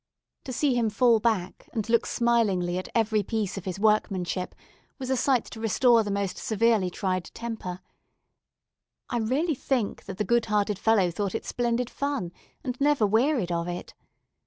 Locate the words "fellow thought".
10.79-11.35